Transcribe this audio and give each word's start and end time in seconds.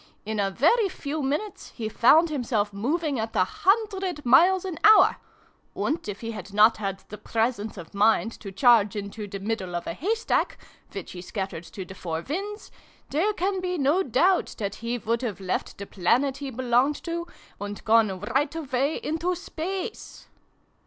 In 0.25 0.39
a 0.39 0.49
very 0.49 0.89
few 0.89 1.21
minutes 1.21 1.73
he 1.75 1.87
found 1.87 2.31
himself 2.31 2.73
moving 2.73 3.19
at 3.19 3.35
a 3.35 3.43
hundred 3.43 4.25
miles 4.25 4.65
an 4.65 4.79
hour! 4.83 5.17
And, 5.75 5.99
if 6.09 6.21
he 6.21 6.31
had 6.31 6.51
not 6.55 6.77
had 6.77 7.03
the 7.09 7.19
presence 7.19 7.77
of 7.77 7.93
mind 7.93 8.31
to 8.39 8.51
charge 8.51 8.95
into 8.95 9.27
the 9.27 9.39
middle 9.39 9.75
of 9.75 9.85
a 9.85 9.93
haystack 9.93 10.57
(which 10.91 11.11
he 11.11 11.21
scattered 11.21 11.65
to 11.65 11.85
the 11.85 11.93
four 11.93 12.23
winds) 12.27 12.71
there 13.11 13.31
can 13.33 13.61
be 13.61 13.77
no 13.77 14.01
doubt 14.01 14.55
that 14.57 14.73
he 14.81 14.97
would 14.97 15.21
have 15.21 15.39
left 15.39 15.77
the 15.77 15.85
Planet 15.85 16.37
he 16.37 16.49
belonged 16.49 16.95
to, 17.03 17.27
and 17.59 17.85
gone 17.85 18.21
right 18.21 18.55
away 18.55 18.95
into 19.03 19.35
Space 19.35 20.25